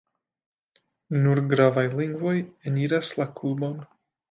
Nur 1.25 1.41
gravaj 1.51 1.85
lingvoj 2.01 2.33
eniras 2.73 3.15
la 3.21 3.31
klubon. 3.39 3.81